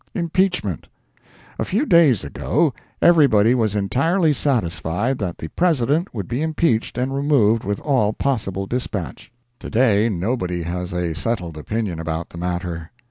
[0.15, 0.87] IMPEACHMENT.
[1.59, 7.13] A few days ago, everybody was entirely satisfied that the President would be impeached and
[7.13, 9.31] removed with all possible dispatch.
[9.59, 12.89] To day nobody has a settled opinion about the matter.